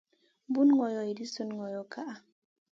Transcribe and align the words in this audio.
Bun 0.53 0.69
ngolo 0.75 1.01
edii 1.11 1.31
sun 1.33 1.49
ngolo 1.57 1.81
ka 1.91 2.01
ʼa. 2.07 2.15